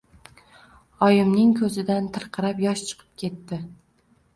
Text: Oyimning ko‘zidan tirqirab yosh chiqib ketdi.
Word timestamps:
Oyimning 1.09 1.53
ko‘zidan 1.61 2.11
tirqirab 2.19 2.67
yosh 2.67 2.87
chiqib 2.91 3.17
ketdi. 3.27 3.67